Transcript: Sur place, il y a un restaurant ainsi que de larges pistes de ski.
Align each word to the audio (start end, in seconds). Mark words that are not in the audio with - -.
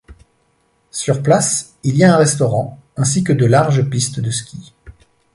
Sur 0.89 1.21
place, 1.21 1.75
il 1.83 1.95
y 1.95 2.03
a 2.03 2.15
un 2.15 2.17
restaurant 2.17 2.79
ainsi 2.97 3.23
que 3.23 3.31
de 3.33 3.45
larges 3.45 3.87
pistes 3.87 4.19
de 4.19 4.31
ski. 4.31 4.73